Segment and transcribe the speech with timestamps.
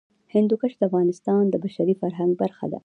[0.33, 2.79] هندوکش د افغانستان د بشري فرهنګ برخه ده.